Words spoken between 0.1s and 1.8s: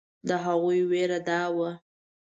د هغوی وېره دا وه.